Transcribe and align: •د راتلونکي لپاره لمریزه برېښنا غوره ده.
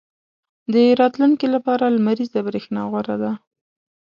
•د 0.73 0.75
راتلونکي 0.99 1.47
لپاره 1.55 1.83
لمریزه 1.95 2.39
برېښنا 2.47 2.81
غوره 2.91 3.15
ده. 3.23 3.31